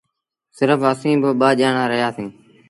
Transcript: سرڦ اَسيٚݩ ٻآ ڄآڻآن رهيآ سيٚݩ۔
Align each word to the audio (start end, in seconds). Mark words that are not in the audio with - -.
سرڦ 0.57 0.81
اَسيٚݩ 0.91 1.21
ٻآ 1.39 1.49
ڄآڻآن 1.59 1.87
رهيآ 1.91 2.09
سيٚݩ۔ 2.15 2.33